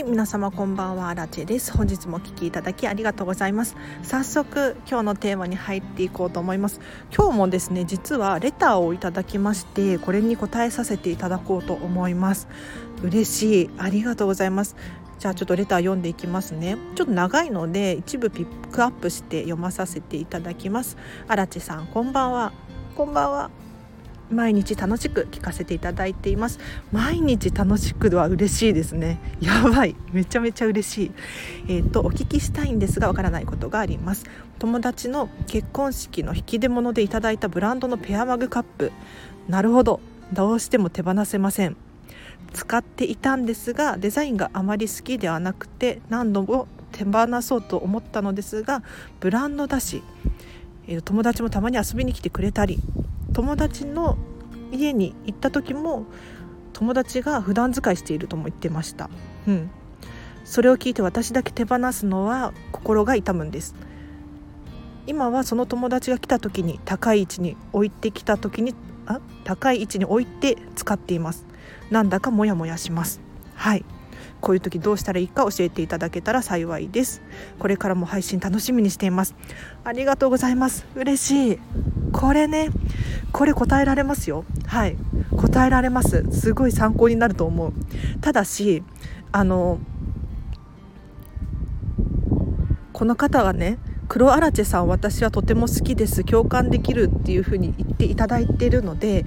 [0.00, 1.76] はい皆様こんばんはアラチェです。
[1.76, 3.76] 本日もお聞きいただきありがとうございます。
[4.02, 6.80] 早速今日のテーマに入っていこうと思います。
[7.14, 12.48] 今日もですね実はレターをいただきましてこれに答えさせていただこうと思います。
[13.02, 13.70] 嬉しい。
[13.76, 14.74] ありがとうございます。
[15.18, 16.78] じゃあちょっとレター読んでいきますね。
[16.94, 20.96] ちょっと長いので一部ピックアップして読まさせていただきます。
[21.28, 22.54] アラチェさんこんばんは。
[22.96, 23.50] こんばんは。
[24.30, 26.58] 毎日楽しく聞かせていただいています。
[26.92, 29.18] 毎日楽しくは嬉しいですね。
[29.40, 29.96] やばい。
[30.12, 31.12] めちゃめちゃ嬉しい。
[31.68, 34.24] えっ、とお聞きしたいんですがわからないことがあります。
[34.58, 38.92] 友達の結婚式の引き出物でいただいたブランドのペアマグカップ。
[39.48, 40.00] なるほど。
[40.32, 41.76] どうしても手放せません。
[42.52, 48.82] 使っていたんですがデザインがあまり好きではなくて何度も手放そうと思ったのですが
[49.20, 50.02] ブランドだし
[51.04, 52.80] 友達もたまに遊びに来てくれたり
[53.32, 54.16] 友達の
[54.72, 56.04] 家に行った時も
[56.72, 59.10] 友達が普段使いしているとも言ってました、
[59.46, 59.70] うん、
[60.44, 63.74] それを聞いて私だけ手放すのは心が痛むんです。
[65.06, 68.74] 今はその友達が来た時に高い位置に置いてきた時に
[69.06, 69.20] あ？
[69.44, 71.46] 高い位置に置いて使っています。
[71.90, 73.20] なんだかモヤモヤします。
[73.56, 73.84] はい。
[74.40, 77.22] こういう時どうしたらいいか教えていただけたら幸いです。
[77.58, 79.34] これからも配信楽しみにしています。
[79.84, 80.86] ありがとうございます。
[80.94, 81.58] 嬉しい。
[82.12, 82.70] これね。
[83.32, 84.44] これ答えられますよ。
[84.66, 84.96] はい。
[85.36, 86.24] 答えられます。
[86.32, 87.72] すごい参考になると思う。
[88.20, 88.82] ただし
[89.32, 89.78] あの
[92.92, 96.24] この方はね黒アラチェさん私はとても好きです。
[96.24, 99.24] 共感できるっていうふうに言っていただいているので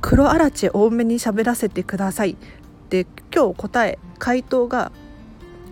[0.00, 2.36] 黒アラチェ多めに喋らせてください。
[2.92, 4.92] で今日答え回答が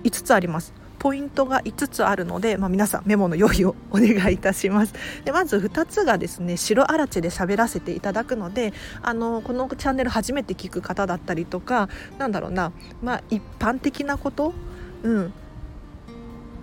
[0.04, 0.72] 5つあります。
[0.98, 4.94] ポイントが5つあるので、まあ、皆さんメモの用意をお願いいたします。
[5.26, 14.54] でまず2つがですね白あらちで喋らせていただくのであのこのチャンネル初めて聞く方だったりとかなんだろうな、まあ、一般的なこと、
[15.02, 15.32] うん、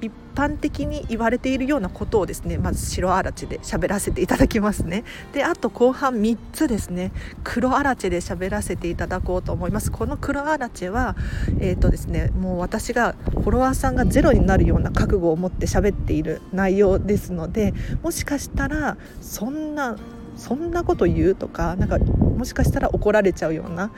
[0.01, 5.03] 一般的に言われているようなことをですねまず白あらちで喋らせていただきますね。
[5.33, 7.11] であと後半3つですね
[7.43, 9.91] 黒あらちで喋らせていただこうと思います。
[9.91, 11.15] この黒あらちは
[11.59, 19.97] えっ、ー、とですねもう私がフォロワーさんがゼロになるような覚悟を持って喋っている内容ですのでもしかしたらそんな
[20.37, 23.91] そんなこと言うとかなんかもしかしたら怒られちゃうような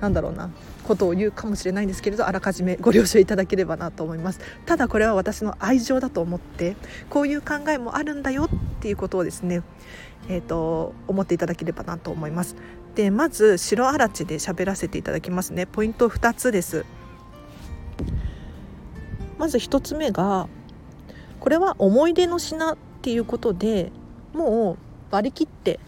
[0.00, 0.50] なんだろうな
[0.84, 4.40] ことを言うかもしれないんですけれどあらかじめご了承いただければなと思います。
[4.66, 6.76] ただこれは私の愛情だと思って
[7.10, 8.48] こういう考えもあるんだよっ
[8.80, 9.62] ていうことをですね
[10.28, 12.56] えーと、思っていただければなと思います。
[12.94, 15.66] でまず白あらちで喋らせていただきますね。
[15.66, 16.84] ポイント2つです。
[19.38, 20.48] まず1つ目が
[21.40, 23.92] これは思い出の品っていうことで
[24.32, 25.78] もう割り切って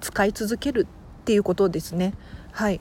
[0.00, 0.86] 使い続ける
[1.20, 2.14] っていうことですね。
[2.52, 2.80] はい。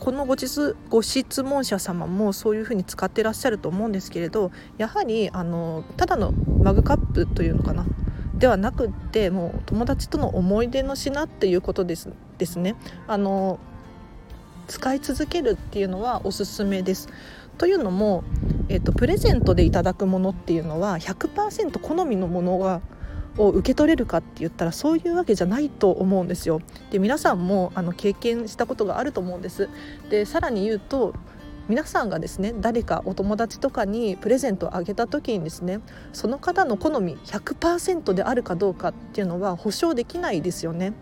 [0.00, 7.86] このご質ご質問者様もそういうふうに使ってらっしゃると思うんですけれどやはりあのただのマグカップというのかな
[8.34, 12.74] ではなくってもう友達との思い出の品っていうことですですね
[13.06, 13.60] あの
[14.66, 17.08] 使い続けるっていうのはおすすめです。
[17.56, 18.24] というのも、
[18.68, 22.82] えーと、とプレゼントでいただくものっていうのは100%好みのものが
[23.38, 26.60] を受け取れるかって言ったらそういうわけじゃないと思うんですよ。
[26.90, 29.68] で皆さんもあの経験したことがあると思うんです。
[30.10, 31.14] でさらに言うと
[31.68, 35.80] 皆さんがですね誰かお友達とかにプレゼントをあげた時にですね
[36.12, 40.92] その方の好み100%であるかどうかっていうのは保証できないですよね。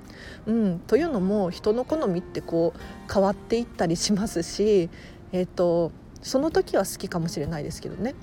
[0.46, 4.88] うん、というのも人の好みってこう変わっていったりしますし、
[5.32, 5.92] えーと、
[6.22, 8.14] その時は好きかもしれないですけどね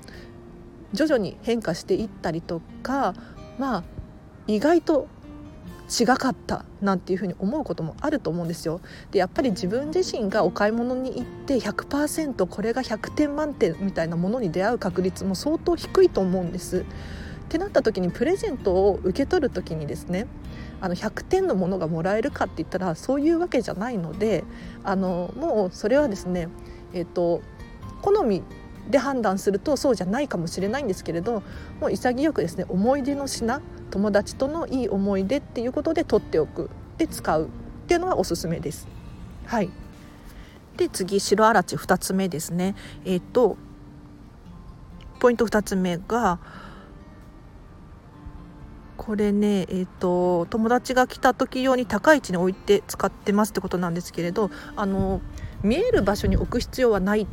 [0.92, 3.14] 徐々に変化していったりとか
[3.58, 3.84] まあ
[4.46, 5.08] 意外と
[5.88, 8.80] 違かったなんていうふに思うこともあると思うんですよ。
[9.10, 16.80] でやっぱり自分自身がお買い物に行って100%これが100点満点みたいなものに出会う確率も相当低いと思うんです。
[16.80, 16.84] っ
[17.48, 20.26] てなった時にプレゼントを受け取る時にですね
[20.80, 24.44] あの100点のものがもらえるかって言ったらそういうわけじゃないので
[24.84, 26.48] あのもうそれはですね、
[26.94, 27.42] えーと
[28.02, 28.42] 好み
[28.90, 31.42] で判断するとそうじゃないかもしれないんですけれど
[31.80, 36.70] もう潔くですね思い出の品友達とのいい思い出っていうことで取っておく。
[36.98, 37.48] で使うっ
[37.86, 38.86] ていうのがおすすめです。
[39.46, 39.70] はい。
[40.76, 42.74] で次白あらち2つ目ですね。
[43.04, 43.56] えっ、ー、と
[45.18, 46.38] ポイント2つ目が
[48.96, 55.20] これねえっ、ー、と友達が来た時用に高い位置に置いて使ってますってことなんですけれどあの
[55.62, 57.26] 見える場所に置く必要はないっ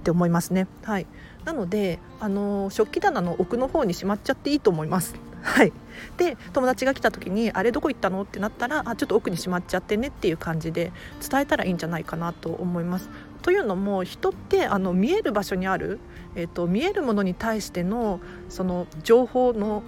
[0.00, 0.66] って思いますね。
[0.82, 1.06] はい、
[1.44, 5.14] なのであの食器棚の奥の方にしまっちゃっていいと思います。
[5.42, 5.72] はい、
[6.18, 10.92] で友達が来た時に「あれどこ行ったの?」ってなったら「あちょっと奥にしまっちゃってね」っていう感じで
[11.26, 13.08] 伝えたらいいんじゃないかなと思います。
[13.42, 15.98] というのも人ってあの見える場所にある、
[16.34, 18.20] えーと、見えるものに対しての
[18.50, 19.82] その情報の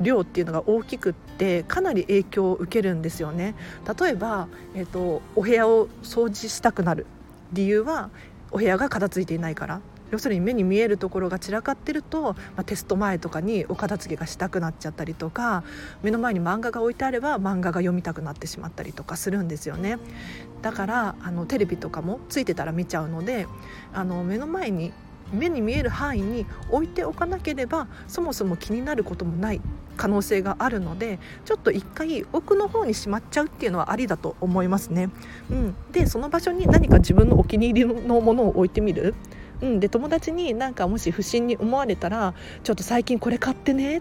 [0.00, 3.54] 量っていうのが大きくってかなり影響を受けるんですよね。
[4.00, 7.06] 例えば、えーとお部屋を掃除したくなる
[7.52, 8.10] 理由は
[8.50, 9.80] お部屋が片付いていないから。
[10.10, 15.64] 要するに目に見えるところが散らかってると、まあ、テスト前とかにお片付けがしたくなっちゃったりとか
[16.02, 19.98] 目の前に漫画が置いてあれば漫画が読みたくなってしまったりとかするんですよね。
[20.62, 23.46] だからあのテレビとかもついてたら見ちゃうので
[23.92, 24.92] あの目の前に
[25.32, 29.60] 目に見える範囲に置いておかなければそもそも気になることもない
[29.96, 35.10] 可能性があるのでちょっと一回奥の方にしまっちゃうっていうのはありだと思いますね。
[35.50, 39.14] うん、でその場所に何か自分のお気に入りのものを置いてみる。
[39.60, 42.32] うん、で友達になんかもし不審に思われたら
[42.62, 44.00] 「ちょっと最近これ買ってね」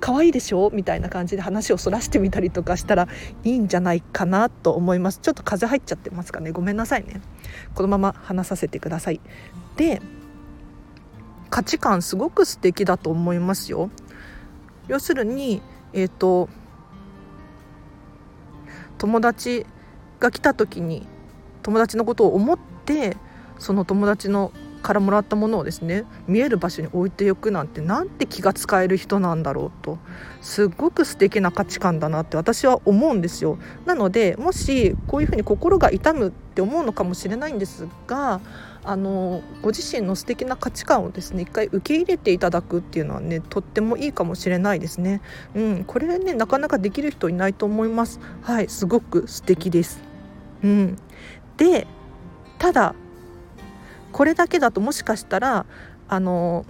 [0.00, 0.70] 可愛いでしょ？
[0.72, 3.08] みたいな感じで話をそらしてみたりとかしたら
[3.44, 5.18] いいんじゃないかなと思います。
[5.20, 6.50] ちょっと風入っちゃってますかね。
[6.50, 7.20] ごめんなさいね。
[7.74, 9.20] このまま話させてください。
[9.76, 10.00] で
[11.56, 13.88] 価値観すごく素敵だと思いますよ。
[14.88, 15.62] 要するに
[15.94, 16.50] えっ、ー、と
[18.98, 19.64] 友達
[20.20, 21.06] が来た時に
[21.62, 23.16] 友達のことを思って
[23.58, 29.96] その友達のからもらったものをですね見える場所に置いておくなんてなんて気が使える人なんだろうと。
[30.42, 33.56] すっごく素敵な価値観だなって私は思うんですよ。
[33.86, 38.42] なのでもしこういうふうに心が痛むって思うのかもしれないんですが
[38.86, 45.20] あのご自身の素敵な価値観をですね一回受け入れていただくっていうのはねとってもいいかもしれないですね。
[45.54, 48.20] うん、これねなかなかできる人いないと思います。
[48.42, 50.00] はいすごく素敵です。
[50.62, 50.96] うん、
[51.56, 51.86] で
[52.58, 52.94] ただ
[54.12, 55.66] これだけだともしかしたら
[56.08, 56.64] あの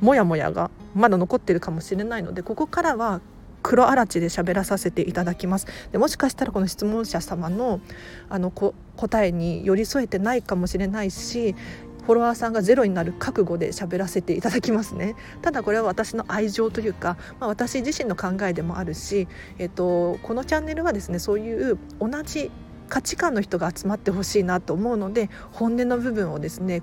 [0.00, 3.20] モヤモヤがまだ残ってるかもしれないのでここからは
[3.66, 5.66] 黒あらちで喋らさせていただきます。
[5.90, 7.80] でもしかしたらこの質問者様の
[8.28, 11.56] あのこ答えに寄り添えてないかもしれないし
[12.04, 15.16] フォロワーさんがゼロになる覚悟で喋らせていただきますね。
[15.42, 19.26] ただこれは私の愛情というか、まあ、私自身の考えでもあるし、
[19.58, 22.52] えっと、このチャンネルはですねそういう同じ
[22.88, 26.82] 価値観の人が集まってほしいなと思うので本音の部分をですね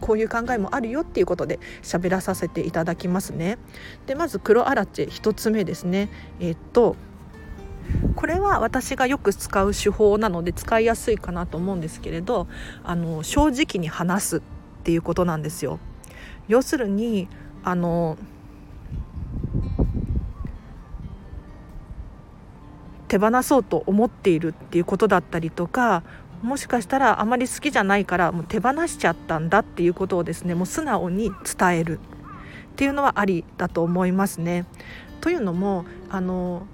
[0.00, 3.58] こういう考えもあるよっていうことで喋らさせていただきますね。
[4.06, 6.08] でまず黒アラチェ1つ目ですね。
[6.40, 6.96] えっと
[8.16, 12.46] これは私がよく使う手法なので使いやすいかなと思うんですけれど
[12.82, 14.40] あの正直に話すっ
[14.84, 15.78] ていうことなんですよ。
[16.48, 17.28] 要するに
[17.62, 18.18] あの
[23.08, 26.02] 手放そうと思っているっていうことだったりとか
[26.44, 34.66] もしかしたらあまり好きじゃないからもう手放しちゃったんだっていうことをですねもう素直に伝えるっていうのはありだと思いますね。
[35.20, 36.66] というのもあの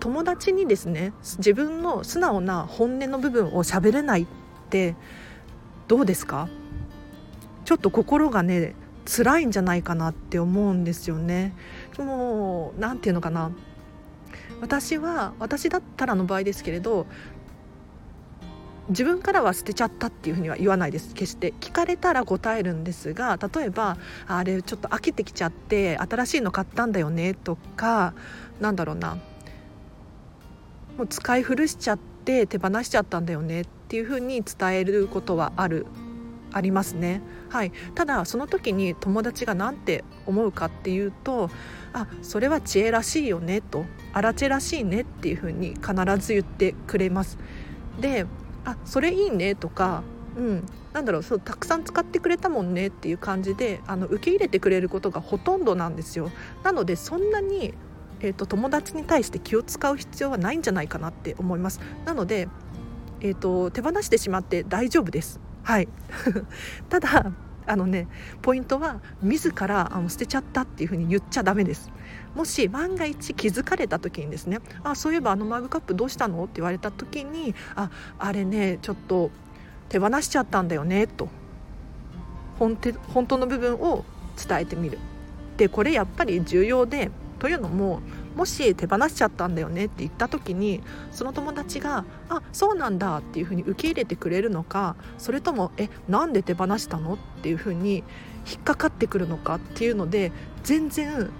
[0.00, 4.26] 友達にですね自分の素直な本音の部分を喋れないっ
[4.68, 4.96] て
[5.88, 6.48] どうですか？
[7.64, 8.74] ちょっと心がね
[9.06, 11.54] 辛いんじゃないかなって思うんですよね。
[11.98, 13.50] もう何て言うのかな
[14.60, 17.06] 私は私だったらの場合ですけれど
[18.90, 23.96] 自分からは捨てちゃったっていうふうには言わないです決して聞かれたら答えるんですが例えば
[24.26, 28.14] あれちょっと飽きてきちゃって新しいの買ったんだよねとか
[28.60, 29.16] なんだろうな
[30.96, 35.86] もう使い古しちゃって手放しちゃったんだよねっていうふうに伝えることはある
[36.52, 37.22] ありますね。
[37.48, 41.48] はい、ただその時に友達が何て思うかっていうと
[41.92, 47.38] あそれは知恵らしいよねとあらちらしいねっていうふうに必ず言ってくれます。
[48.00, 48.26] で
[48.64, 50.02] あそれいいねとか、
[50.36, 56.30] うん、なんだろうそうたくさん使ってくれたもんねっていう感じであの受け入れてくれることがほとんどなんですよ。
[56.62, 57.74] なのでそんなに
[58.22, 61.80] えーと、友達に対して気を使う必要はないんじゃないかなって思います。
[62.04, 62.48] なので、
[63.20, 65.40] えーと手放してしまって大丈夫です。
[65.62, 65.88] はい。
[66.90, 67.32] ただ
[67.70, 68.08] あのね
[68.42, 71.90] ポイントは自らあの捨てちゃったっていうふうに言っちゃダメです。
[72.34, 79.30] もし万が一気づかれた時にですね「あそういえばあのマグカップどうしたの?」って言われた時に「ああれねちょっと
[79.88, 81.28] 手放しちゃったんだよね」と。
[82.58, 82.76] 本
[83.14, 84.04] 本当の部分を
[84.36, 84.98] 伝えてみる。
[85.56, 88.00] でこれやっぱり重要でというのも
[88.36, 98.04] もし手放しちゃったんだよねって言った時にその友達が「あそうなんだ」っていうふうに受け入れてくれるのかそれとも「えなんで手放したの?」っていうふうに
[98.50, 100.32] 引っかかってくるのかっていうので
[100.62, 101.30] 全然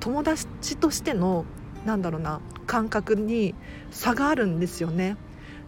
[0.00, 1.44] 友達としての
[1.84, 3.54] なんだろうな感覚に
[3.90, 5.16] 差があるんですよね。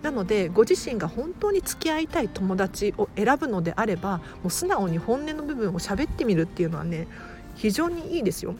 [0.02, 7.06] なのでご自身が本当に付き合いたい友達を選ぶのであればもう素直に本音の部分を喋ってみるっていうのはね
[7.54, 8.54] 非常にいいですよ。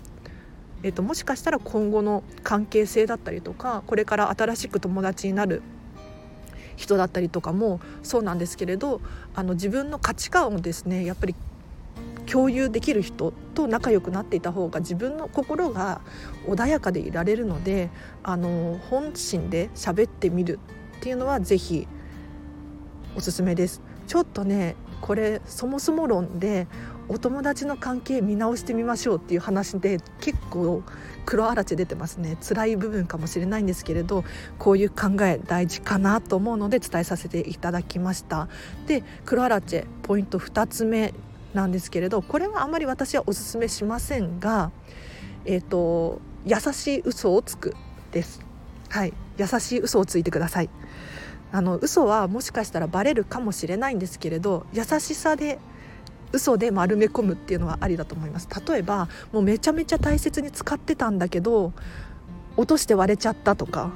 [0.83, 5.63] えっと、もしかしたら今後の関係性だったりとかこれから新しく友達になる
[6.77, 9.03] 人だったりとかもそうなんですけれど
[9.35, 11.35] あの自分の価値観をですねやっぱり
[12.27, 16.01] 共有できる人と仲良くなっていた方が自分の心が
[16.47, 17.91] 穏やかでいられるので
[18.23, 20.59] あの本心で喋ってみる
[20.99, 21.89] っていうのは是非
[23.17, 23.83] おすすめです。
[24.07, 26.67] ちょっとねこれそもそも論で
[27.11, 30.85] お友達の関係見直してみましょうっていう話で結構
[31.27, 32.39] 黒あらち出てますね。
[32.41, 34.25] 辛い部分かもしれないんですけれど
[34.61, 38.49] こういう考え大事かなと思うので伝えさせていただきました。
[38.87, 41.13] で黒あらちポイント2つ目
[41.53, 44.71] なんですけれどこれはあまり私はおすすめしませんが
[45.45, 47.75] えっ、ー、と優しい嘘をつく
[48.13, 48.41] です。
[48.89, 49.13] はい。
[49.37, 50.71] 優しい嘘をついてください。
[51.51, 55.59] あの嘘はもしかしたらバレるかもしれないんですけれど優しさで
[56.33, 58.49] 嘘で丸め込むっていうのはありだと思います。
[58.67, 61.73] 例えばもうめちゃめちゃ大切に使ってたんだけど
[62.57, 63.91] 落として割れちゃったとか。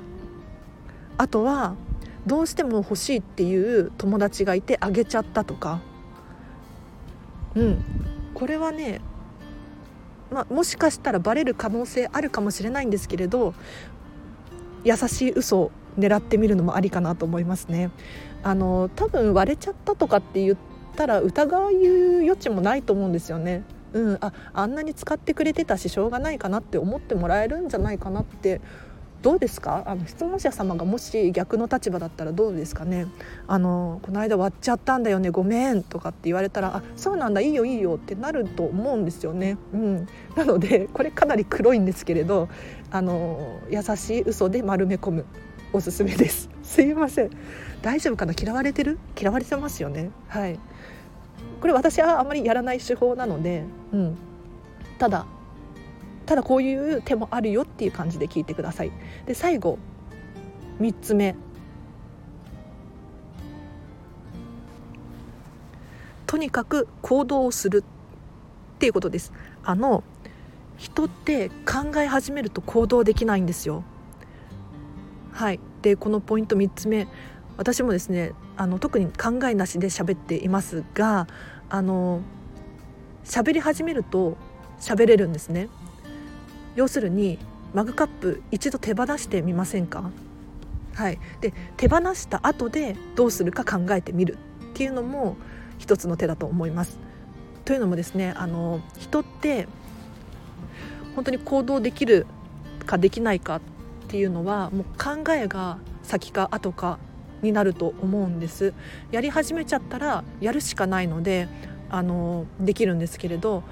[1.16, 1.76] あとは
[2.26, 5.80] どうしても欲しいっていう友達がいてあげちゃったとか。
[7.54, 7.84] うん。
[8.34, 9.00] これはね
[10.34, 13.54] まあ、もしかしたらバレる可能性あるかもしれないんですけれど
[14.82, 17.90] 優しい嘘を狙ってみるのもありかなと思いますね。
[18.42, 20.56] あの多分割れちゃったとかって言っ
[20.94, 21.62] たら疑う
[22.22, 23.62] 余地もないと思うんですよね。
[23.92, 28.60] うん、ああんなに使ってくれてたししょうがないかなって思ってもらえるんじゃないかなって。
[29.22, 29.84] どうですか？
[29.86, 33.06] あの質問者様がもし逆の立場だったらどうですかね？
[33.46, 42.50] あのこの間割っちゃったんだよねごめんとかって言われたらあそうなんだいいよいいよってなると思うんですよね、うん、なのでこれかなり黒いんですけれど
[42.90, 45.24] あの優しい嘘で丸め込む
[45.72, 46.50] おすすめです。
[46.62, 47.30] すいません。
[47.80, 48.34] 大丈夫かな？
[48.38, 48.98] 嫌われてる？
[49.18, 50.10] 嫌われてますよね。
[50.28, 50.60] はい。
[51.64, 54.18] これ私はあまりやらない手法なので、うん、
[54.98, 55.24] ただ
[56.26, 58.92] ただこういう手もあるよっていう感じで聞いてください。
[59.24, 59.78] で最後
[60.78, 61.34] 3つ目
[66.26, 69.32] とにかく行動をするっていうことです。
[69.62, 70.04] あの
[70.76, 73.84] 人って考え始めると行動できないんですよ。
[75.32, 77.08] はいでこのポイント3つ目
[77.56, 81.26] 私もですねあの特に考えなしで喋っていますが
[81.68, 82.20] あの
[83.24, 84.36] 喋り始めると
[84.80, 85.68] 喋れるんですね。
[86.76, 87.38] 要するに
[87.72, 90.10] マグカップ一度手放してみませんか？
[90.94, 91.18] はい。
[91.40, 94.38] で手放した後でどうするか考えてみる。
[94.72, 95.36] っていうのも
[95.78, 96.98] 一つの手だと思います。
[97.64, 99.66] というのもですねあの人って
[101.14, 102.26] 本当に行動できる
[102.84, 103.60] かできないかっ
[104.08, 106.98] ていうのはもう考えが先か後か
[107.44, 108.74] になると思うんです。
[109.12, 111.46] やり始めちゃったらやるしかないので
[111.90, 113.62] あのできるんですけれど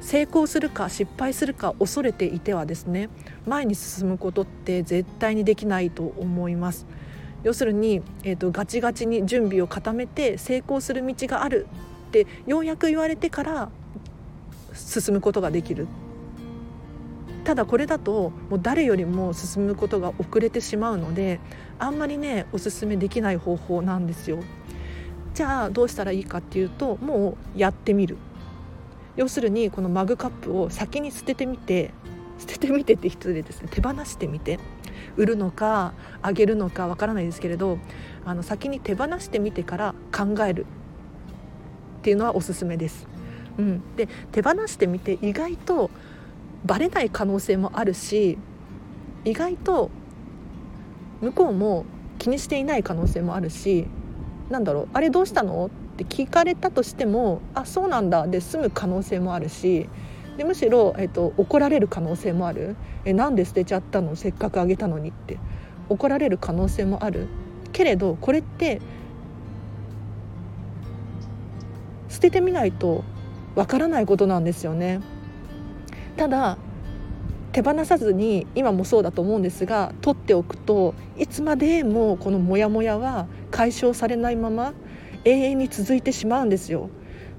[0.00, 3.10] 成功するか失敗するか恐れていてはですね
[3.46, 6.86] 前に進むことって絶対にできないと思います。
[7.44, 11.66] 要するに、えーと、ガチガチに準備を固めて成功する道がある
[12.08, 13.68] ってようやく言われてから
[14.74, 15.88] 進むことができる。
[17.44, 21.40] ただこれだともう誰よりも進むことが遅れてしまうので
[21.82, 24.38] あんまりねおすすめできない方法なんですよ。
[25.34, 28.18] じゃあどうしたらいいかっていうともうやってみる。
[29.16, 31.90] 要するにこのマグカップを先に捨ててみて
[32.38, 33.68] 捨ててみてって失礼ですね。
[33.70, 34.60] 手放してみて。
[35.16, 37.78] 売るのかあげるのかわからないですけれど
[38.24, 40.66] あの先に手放してみてから考える。
[41.98, 43.08] っていうのはおすすめです。
[43.58, 45.90] うん、で手放してみて意外と
[46.64, 48.38] バレない可能性もあるし
[49.24, 49.90] 意外と
[51.22, 51.86] 向こうも
[52.18, 53.86] 気にしていない可能性もあるし
[54.50, 55.66] なんだろうあれどうしたの？
[55.66, 58.26] って聞かれたとしてもあそうなんだ。
[58.26, 59.88] で済む可能性もあるし
[60.36, 62.76] でむしろ、えっと、怒られる可能性もある。
[63.04, 64.16] えなんで捨てちゃったの？
[64.16, 65.38] せっかくあげたのにって。
[65.88, 67.28] 怒られる可能性もある。
[67.72, 68.80] けれどこれって
[72.08, 73.04] 捨ててみないと
[73.54, 75.00] わからないことなんですよね。
[76.16, 76.56] ただ
[77.52, 84.72] 手放さずに今もそうだと思うんですが取っておくといつまでもこのモヤモヤは解消されないまま
[85.24, 86.88] 永遠に続いてしまうんですよ。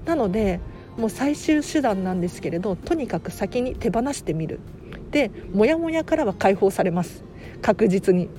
[0.06, 0.60] なので
[0.98, 4.60] もう最終手段なんですけれどとにかく先に手放してみる。
[5.12, 7.24] でモヤモヤからは解放されます。
[7.62, 8.30] 確実に。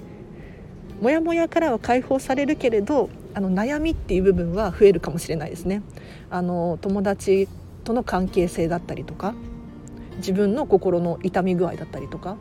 [1.01, 5.83] モヤモヤからは解放されるけれどあの悩みっていう部分は増えるかもしれないですね。
[6.31, 7.49] あの友達
[7.83, 9.35] との関係性だったりとか
[10.17, 12.37] 自分の心の痛み具合だったりとか。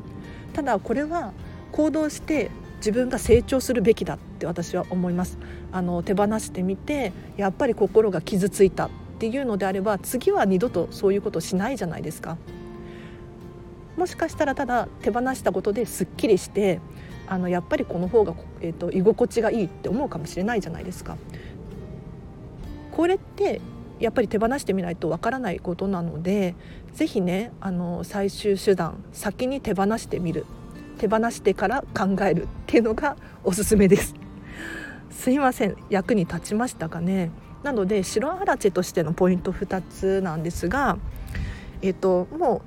[0.53, 1.34] ただこれは
[1.72, 5.38] 行動して自分が成長するべきだって私は思います。
[5.72, 8.89] あの手放してみてやっぱり心が傷ついたっ
[9.20, 12.38] ていうのであれば次は二度とそういうことしないじゃないですか。
[13.98, 16.80] もしかしたらただ手放したことですっきりして
[17.27, 21.18] あのやっぱりこの方が、えーと、居心地がいいって思うかもしれないじゃないですか。
[22.92, 23.62] これって
[24.00, 26.56] やっぱり手放してみないとわからないことなので
[26.94, 30.46] 是非ねあの最終手段先に手放してみる。
[31.00, 34.14] 手放してから考えるっていうのが おすすめです。
[35.10, 35.76] すいません。
[35.90, 37.32] 役に立ちましたかね。
[37.64, 40.98] なので白アラチェとしてのポイント2つなんですが、
[41.82, 42.62] えーと、も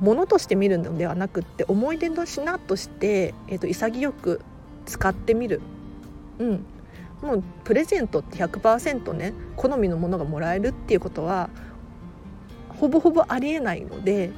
[0.00, 4.40] うものとして見るのではなくって思い出の品として、えーと、潔く
[4.86, 5.60] 使ってみる、
[6.38, 6.66] うん、
[7.22, 11.48] もうプレゼントって100%ね好みのものがもらえるっていうことは
[12.84, 14.30] ほぼほぼありえないので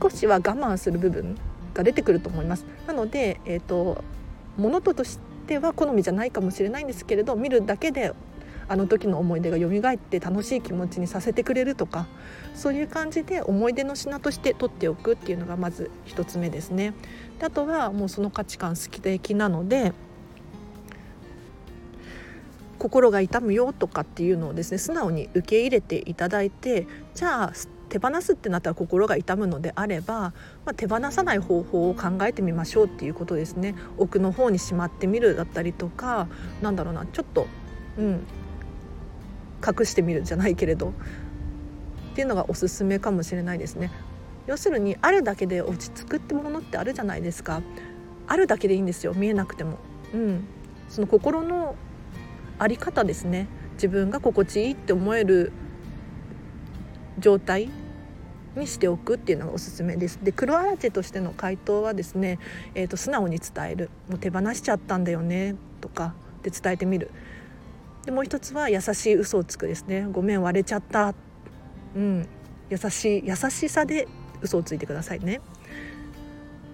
[0.00, 1.36] 少しは我慢する部分
[1.72, 2.66] が出てくると思います。
[2.88, 4.02] なので、えーと、
[4.56, 8.12] 物ととしては好みじゃないかもしれないんですけれど見るだけで
[8.66, 12.08] あの時の思い出が蘇って楽しい気持ちにさせてくれるとか
[12.56, 16.94] そういう感じで思い出の品として取っておくっていうのがまず1つ目ですね。
[17.38, 19.92] であとはもうその価値観好き的なので
[22.80, 30.32] 心が痛むよとかっていうのをですね素直に受け入れていただいてじゃあ捨手放すってなったら心が痛むのであれば、
[30.64, 33.74] まあ、手放さない方法を考えてみましょうっていうことですね。
[33.98, 36.26] 奥の方にしまってみるだったりとか
[36.62, 37.46] なんだろうなちょっと、
[37.98, 38.26] うん、
[39.62, 40.88] 隠してみるじゃないけれど
[42.12, 43.90] っていうのがおすすめかもしれないですね。
[44.46, 47.60] 要するにあるだけで落ち着くってものってあるじゃないですか。
[48.26, 49.12] あるだけでいいんですよ。
[49.12, 49.76] 見えなくても、
[50.14, 50.44] うん、
[50.88, 51.76] その心の
[52.58, 53.48] あり方ですね。
[53.74, 55.52] 自分が心地いいって思える
[57.18, 57.68] 状態
[58.56, 60.18] にしておくっていうのがおすすめです。
[60.22, 62.38] で黒アラチェとしての回答はですね、
[62.74, 67.10] えーと、素直に伝える「もう手放しちゃったんだよね」とかで伝えてみる。
[68.04, 71.14] でもう一つは優しい嘘をつくですね「ごめん割れちゃった」
[71.94, 72.26] うん
[72.68, 74.08] 優しい優しさで
[74.40, 75.40] 嘘をついてくださいね。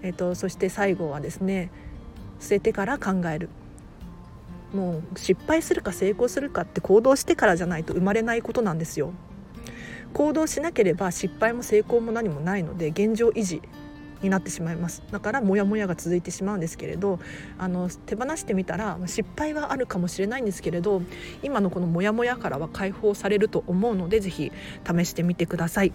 [0.03, 1.71] えーと、とそして最後はですね
[2.41, 3.49] 捨ててから考える。
[4.73, 9.13] もう失敗するか成功するかって行動してからじゃないと生まれないことなんですよ。
[10.13, 13.63] 行動しなければ失敗も成功も何もないので現状維持
[14.21, 15.05] になってしまいます。
[15.13, 17.21] だからモヤモヤが続いてしまうんですけれど
[17.57, 21.03] あの手放してみたら失敗はあるかもしれないんですけれど
[21.43, 24.51] 今のこのモヤモヤからは解放されると思うので是非
[24.85, 25.93] 試してみてください。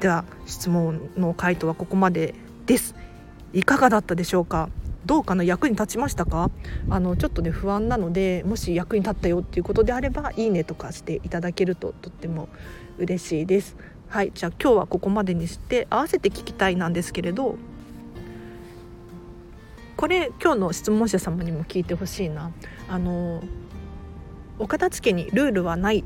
[0.00, 2.34] では質問の回答はここまで
[2.66, 2.94] です。
[3.54, 4.68] いかがだったでしょうか？
[5.06, 5.42] どうかな？
[5.42, 6.50] 役に立ちましたか？
[6.90, 12.48] あのちょっとね不安なのでもし役に立ったよっていうことであればいいねとかしていただけるととっても
[13.02, 13.76] 嬉しいです。
[14.08, 17.56] はい、じゃあ今日はここまでにして合わせて聞きたいなんですけれど
[19.96, 22.52] これ今日の質問者様にも聞いてほしいな
[22.88, 23.42] あの
[24.58, 26.04] お片付けにルールはない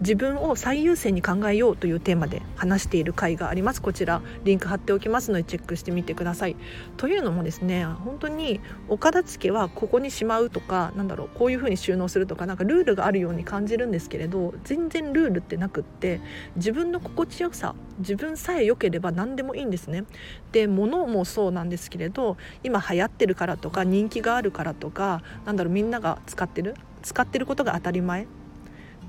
[0.00, 3.82] 自分を最優先に考えようというテーマで話している回があります。
[3.82, 6.56] こちらリンク貼っておきますのでチェックしてみてください。
[6.96, 16.20] というのもですね本当にお片付けはここにしまうとかなんだろうこういうふうに収納するとかなんかルールがあるように感じるんですけれど全然ルールってなくって
[16.56, 20.04] 自分の心地よさ自分さえ良ければ何でもいいんですね。
[20.52, 28.26] で物もそうなんですけれど今流行ってるからとか人気があるからとかなんだろうみんなが使ってる使ってることが当たり前。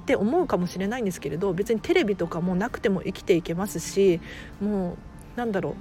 [0.02, 4.20] って思うかもしれないんですけれど別にテレビとかもなくても生きていけますし
[4.60, 4.98] も
[5.36, 5.74] うなんだろう。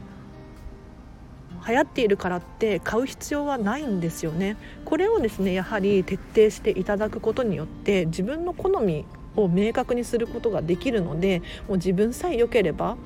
[1.68, 4.56] 流行っているからって買う必要はないんですよね。
[4.86, 9.04] これをですねやはり徹底していただくことによって自分の好み
[9.36, 12.96] を明確にすることができるのでもう自分さえ良ければ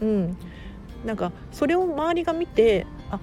[0.00, 0.36] うん。
[1.04, 3.20] なんかそれを周りが見てあ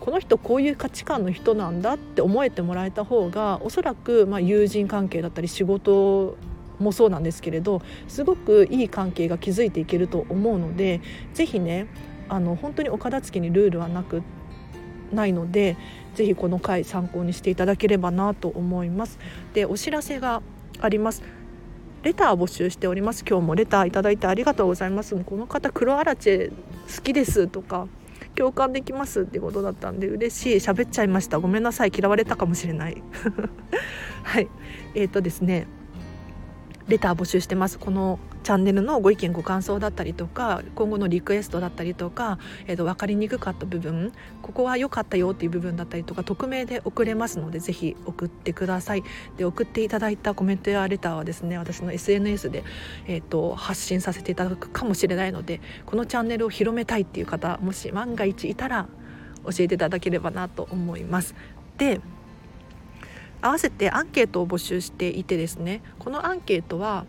[0.00, 6.36] この人こういう価値観の人なんだって思えてもらえた方がおそらくま友人関係だったり仕事
[6.78, 11.00] もそうなんですけれどすごくいい関係が築いていけると思うので
[11.34, 11.86] 是非ね
[12.28, 14.22] あの本当にお片付けにルールはなく
[15.12, 15.76] ないので
[16.14, 19.18] 是非この回参考にしていただければなと思います。
[19.54, 20.42] でお知らせが
[20.80, 21.22] あります。
[22.02, 23.24] レター募集しております。
[23.28, 25.16] 今日もレターいただいてありがとうございます。
[25.16, 27.88] この方黒アラチェ好きですとか
[28.36, 30.54] 共感できますってことだったんで嬉しい。
[30.56, 31.38] 喋っちゃいました。
[31.38, 31.92] ごめんなさい。
[31.96, 33.02] 嫌われたかもしれない。
[34.22, 34.48] はい。
[34.94, 35.66] えーとですね。
[36.88, 49.04] レター募集してますこのチャンネルのご意見ご感想だったりとか今後のリクエストだったりとか、えー、と分かりにくかった部分ここは良かったよっていう部分だったりとか匿名で送れますのでぜひ送ってください
[49.36, 52.64] で送っていただいたコメントやレターはですね私の SNS で、
[53.06, 58.88] えー、と発信させていただくかもしれないのでこのチャンネルを広めたいっていう方もし万が一いたら
[59.44, 61.34] 教えていただければなと思います。
[61.76, 62.00] で
[63.40, 67.06] 合わせてアンケートを募集していてですねこのアンケートは、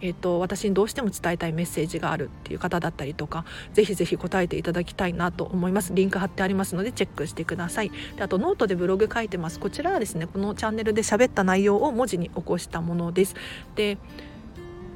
[0.00, 5.92] えーと、私にどうしても伝えたいメッセージがあるっていう方だったりとかぜひぜひ答えていただきたいなと思います。
[5.94, 7.90] リンク貼ってありますのでチェックしてください。
[8.16, 9.58] であとノートでブログ書いてます。
[9.58, 13.34] こちらはですねこのチャンネルで喋った内容を文字に起こしたものです。
[13.74, 13.98] で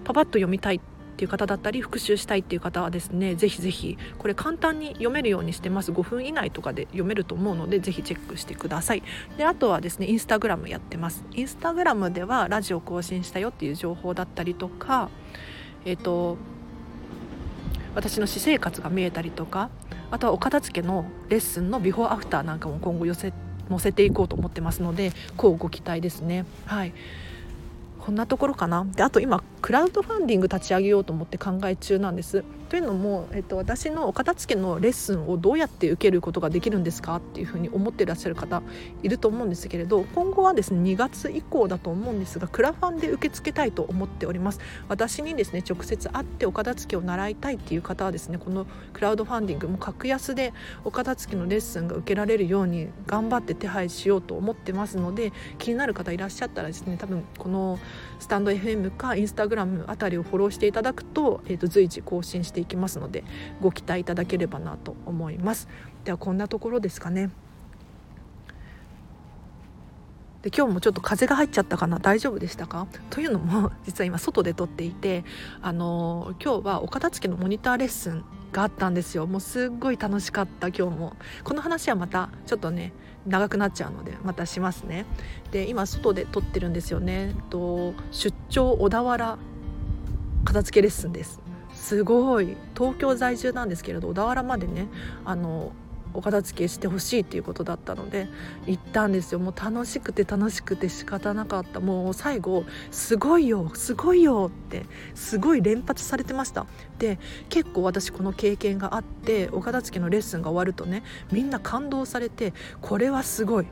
[0.05, 0.81] パパッと読みたい
[1.17, 5.91] っていう方だったり復習したいっていう方はですねぜひぜひこれ簡単に読めるようにしてます。
[5.91, 9.03] 5分以内とかで読めると思うのでぜひチェックしてください。
[9.39, 11.25] であとはですねインスタグラムやってます。
[11.33, 15.09] インスタグラムではラジオ更新したよっていう情報だったりとか
[15.87, 16.37] えっ、ー、と
[17.95, 19.71] 私の私生活が見えたりとか
[20.11, 23.33] あとはお片付けのレッスンのビフォーアフターなんかも今後寄せ
[23.71, 26.45] 載せていこうと思ってますのでこうご期待ですね。
[26.67, 26.93] はい。
[28.07, 28.87] こんなところかな。
[28.95, 32.45] であと今クラウドファンディング立ち上げようと思って考え中なんです。
[32.69, 38.63] というのも、えっと、私のお片付けのレッスンをどうやって受けることができるんですかっていうふうに思ってらっしゃる方
[39.03, 44.61] いると思うんですけれど今後はですね2月以降だと思うんですがクラファンで受け付けたいと思っております。
[44.89, 50.53] 私にですね直接会ってお片付けを習いたいっていう方はですねこのクラウドファンディングも格安で
[50.85, 57.79] お片付けのレッスンが受けられるように頑張って手配しようと思ってますので気になる方いらっしゃったらですね多分この
[58.19, 63.23] スタンド FM かインスタグラムあたりをフォローしていただくと,、えー、と随時更新してしていきますので
[63.61, 65.69] ご期待いただければなと思います。
[66.05, 67.31] ではこんなところですかね。
[70.43, 71.99] で今日もちょっと風が入っちゃったかな。
[71.99, 72.87] 大丈夫でしたか？
[73.11, 75.25] というのも 実は今外で撮っていて
[75.61, 79.27] あの今日はお片付けのモニターレッスンがあったんですよ。
[79.27, 81.17] もうすっごい楽しかった今日も。
[81.45, 82.95] この話はまたちょっとね
[83.27, 85.05] 長くなっちゃうのでまたしますね。
[85.51, 87.35] で今外で撮ってるんですよね。
[87.51, 89.37] と出張小田原
[90.45, 91.46] 片付けレッスンです。
[91.77, 92.57] すごい。
[92.77, 94.89] 東京在住なんですけれど小田原までね
[95.25, 95.73] あの
[96.15, 98.27] お片付けしてほしいっていうことだったので
[98.67, 99.39] 行ったんですよ。
[99.39, 101.79] もう楽しくて楽しくて仕方なかった。
[101.79, 106.67] もう最後「すごいよすごいよ」ってすごい連発されてました。
[106.99, 107.19] で
[107.51, 113.67] 結構私この経験があってお片付けのレッスンが終わるとねみんな感動されてこれはすごい。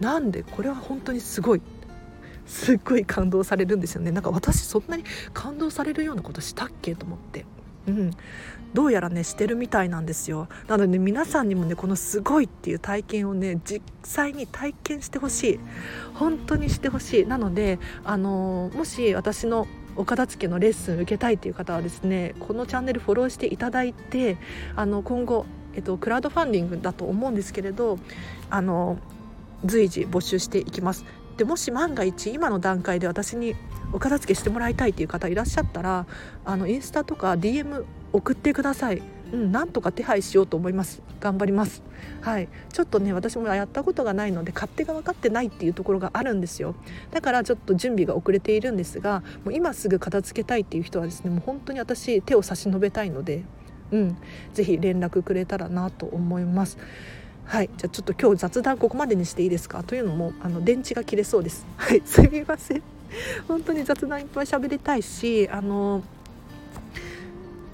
[0.00, 1.62] なんでこれは本当にすごい。
[2.46, 4.12] すっごい感動されるんですよね。
[4.12, 7.44] なんか私そんなに感動されるようなことしたっけと思って。
[7.88, 8.10] うん、
[8.74, 10.48] どうやらねしてるみたいなんですよ。
[10.66, 15.60] なので、ね、皆さんにもねこのすごいっていう体験をね実際に体験してほしい。
[16.14, 17.26] 本当にしてほしい。
[17.26, 24.36] なのであのもし私のお片付けのレッスン受けたいっていう方はですねこのチャンネルフォローしていただいて
[24.74, 27.98] あの今後、えっと、クラウドファンディングだと思うんですけれど
[28.50, 28.98] あの
[29.64, 31.04] 随時募集していきます。
[31.36, 33.54] でもし万が一今の段階で私に
[33.92, 36.06] お片付けしてもらいたいっていう方いらっしゃったら
[36.44, 39.02] あのインスタとか DM 送ってください。
[39.32, 41.02] うん、なんとか手配しようと思います。
[41.20, 41.82] 頑張ります。
[42.20, 42.48] はい。
[42.72, 46.74] ちょっとね私もやったことがないので勝手が分かってないっていうところがあるんですよ。
[47.10, 53.44] だからちょっと準備が遅れているんですがもう今すぐ片付けたいっていう人はですねもう本当に私手を差し伸べたいので
[53.90, 54.16] うん。
[54.54, 56.78] ぜひ連絡くれたらなと思います。
[57.46, 57.70] はい。
[57.76, 59.82] じゃあちょっと今日雑談ここまでにしていいですか？
[59.84, 61.64] というのもあの電池が切れそうです。
[61.76, 62.02] はい。
[62.04, 62.82] すみません。
[63.46, 66.02] 本当に雑談いっぱい喋りたいしあの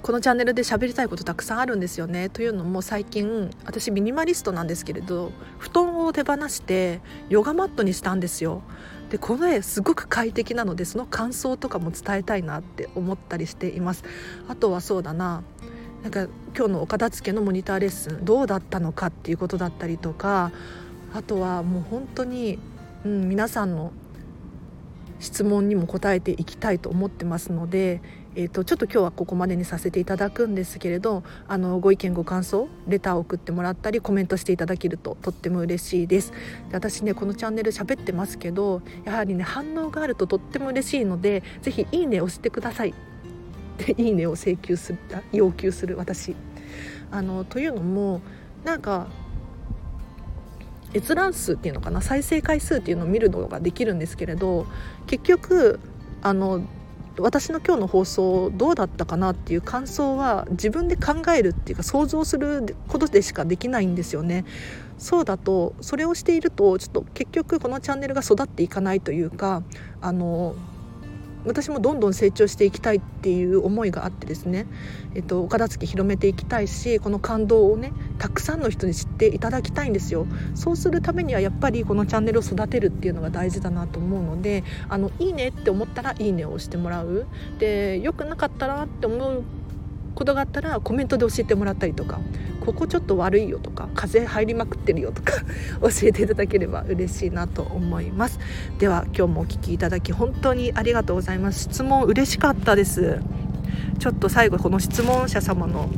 [0.03, 2.29] このチャンネルで喋りたいことたくさんあるんですよね。
[2.29, 8.61] というのも最近私ミニマリストなんですけれど布団を手放してヨガマットにしたんですよ。
[9.09, 14.03] でこの絵すごく快適なのでその感想とかも伝えたいなって思ったりしています。
[14.47, 15.43] あとはそうだな。
[16.03, 20.51] なんか今日のお片付けのモニターレッスンどうだったのかっていうことだったりとか
[21.13, 22.59] あとはもう本当に、
[23.05, 23.93] うん、皆さんの
[25.19, 28.01] 質問にも答えていきたいと思ってますので、
[28.35, 36.31] えーと、ちょっと今日はここまでにさせていただくんですけれどあのご意見ご感想レターを送ってもらったりコメントしていただけるととっても嬉しいです。
[36.31, 36.37] で
[36.73, 43.12] 私ねこのチャンネル喋ってますけどやはりね反応があるととっても嬉しいので是非いいね押してください。
[43.97, 44.99] いいねを請求する
[45.31, 46.35] 要求する私
[47.11, 48.21] あのというのも
[48.63, 49.07] なんか
[50.93, 54.67] 閲覧数っていうのかな再生回数っていうのを見るのができるんですけれど
[55.07, 55.79] 結局
[56.21, 56.61] あの
[57.19, 64.45] 私の今日の放送どうだったかなっていう感想は自分で考えるっていうか想像することでしかできないんですよね。
[64.97, 69.61] そうだとそれをしているとちょっと結局このチャンネルが育っていかないというか
[70.01, 70.55] あの
[71.45, 74.65] 私もどんどん成長していきたいっていう思いがあってですね、
[75.15, 80.25] えっと、お片付広めていきたいしこの感動をねたくさんの人に知っていただきたいんですよ。
[80.55, 87.25] そうするためにはやっぱりこのチャンネルを育てるっていうのが大事だなと思うのであのいいねって思ったらいいねを押してもらう。
[87.59, 89.43] で良くなかったらって思う
[90.15, 92.19] ことがあったらコメントで教えてもらったりとか
[92.61, 95.33] ここちょっと悪いよとか風入りまくってるよとか
[95.81, 98.39] 教えていただければ嬉しいなと思います。
[98.79, 101.61] では今日もお聞きいただき本当にありがとうございます。
[101.61, 103.19] 質問嬉しかったです。
[103.99, 105.89] ちょっと最後この質問者様の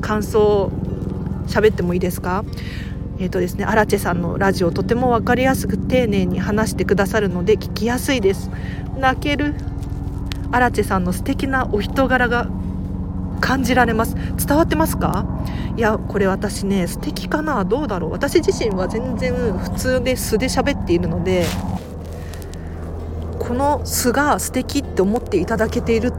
[0.00, 0.70] 感想
[1.46, 2.44] 喋ってもいいですか？
[3.18, 8.50] えーとですね、アラチェさんのラジオとても分かりやすく丁寧に話してくださるので聞きやすいです。
[8.98, 9.54] 泣ける
[10.50, 12.48] アラチェさんの素敵なお人柄が
[13.40, 14.14] 感じられます。
[14.36, 15.26] 伝わってますか？
[15.76, 17.64] いやこれ私ね素敵かな？
[17.64, 18.10] どうだろう？
[18.12, 21.44] 私自身は全然普通で素で喋っているので
[23.38, 26.12] この素が素敵って思っていただけている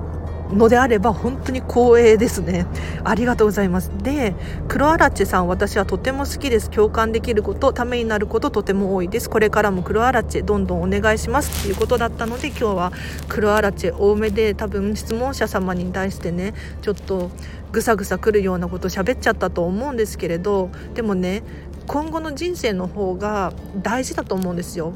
[0.51, 2.65] のであれば本当に光栄ですね。
[3.03, 3.91] ありがとうございます。
[4.03, 4.35] で
[4.67, 6.69] 黒アラチさん私はとても好きです。
[6.69, 9.29] 共感できることためになることとても多いです。
[9.29, 11.61] これからも黒アラチどんどんお願いします。
[11.61, 12.91] っていうことだったので今日は
[13.27, 17.31] 黒アラチ多めで多分質問者様に対してねちょっと
[17.71, 21.43] ぐさぐさくるようなこと喋っちゃったと思うんですけれどでもね
[21.87, 24.93] 今後の人生の方が大事だと思うんですよ。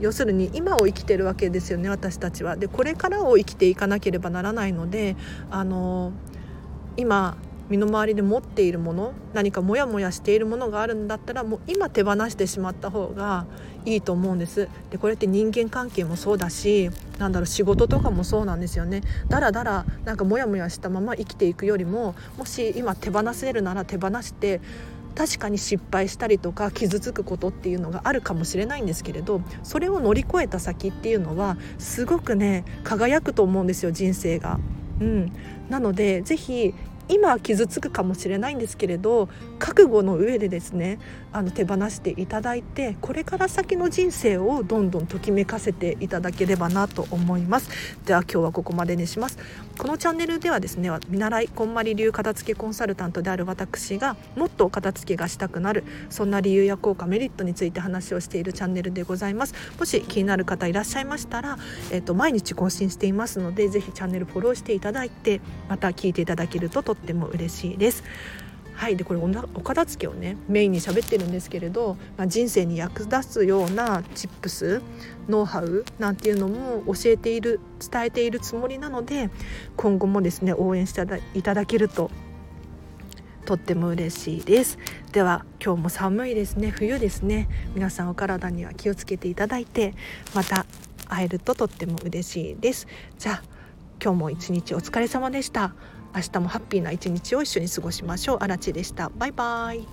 [0.00, 2.56] 要するに今を生きてるわけですよね私たちは。
[2.56, 5.16] でこれからを生きていかなければならないので
[5.50, 6.12] あの
[6.96, 7.36] 今
[7.68, 13.46] 身の回りで持っているもの何かモヤモヤしているものがあるんだったらもう今手放してしまった方が
[13.84, 24.60] いいと思うんですでこれって人間関係もそうだしなんだろう仕事とかもそうなんですよねだらだらなんかモヤモヤしたまま生きていくよりももし今手放せるなら手放して
[25.16, 34.60] 確かに失敗したりとか傷つくことっていうのがあるかもしれないんですけれどそれを乗り越えた先っていうのはすごくね輝くと思うんですよ人生が。
[35.00, 35.32] うん、
[35.68, 36.74] なのでぜひ
[37.08, 40.98] 今傷つくかもしれないんですけれど覚悟の上でですね
[41.32, 47.70] あの手放していただいてこれから先の人生をどんどんときめかせていただければなと思います。
[48.04, 49.38] では今日はここまでにします。
[49.78, 59.54] このチャンネルではですね見習いこんまり流片付けコンサルタントである私がもっと片付けがしたくなるそんな理由や効果メリットについて話をしているチャンネルでございます。
[59.78, 61.58] もし気になる方いらっしゃいましたら、
[61.90, 68.04] えっと、毎日更新していますのでぜひチャンネルフォローしていただいてまた聞いていただけるととっても嬉しいです。
[68.76, 74.82] はいでこれお片付けをねメインに喋ってるんですけれど、まあ、人生に役立つようなチップス
[75.28, 79.30] ノウハウなんていうのも教えている伝えているつもりなので
[79.76, 81.02] 今後もですね応援して
[81.34, 82.10] いただけると
[83.46, 84.76] とっても嬉しいです。
[85.12, 86.70] では今日も寒いですね。
[86.70, 87.48] 冬ですね。
[87.74, 89.94] 皆さんお体には気をつけていただいて
[90.34, 90.66] また
[91.08, 92.88] 会えるととっても嬉しいです。
[93.18, 93.42] じゃあ
[94.02, 95.72] 今日も一日お疲れ様でした。
[96.16, 98.38] 明日もハッピーな一日を一緒に過ごしましょう。
[98.40, 99.10] あらでした。
[99.14, 99.86] バイバイ。